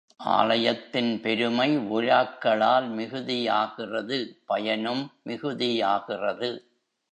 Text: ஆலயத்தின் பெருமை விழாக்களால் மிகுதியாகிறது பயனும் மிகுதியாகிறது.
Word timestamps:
ஆலயத்தின் 0.29 1.21
பெருமை 1.21 1.67
விழாக்களால் 1.77 2.87
மிகுதியாகிறது 2.97 4.19
பயனும் 4.45 5.03
மிகுதியாகிறது. 5.25 6.51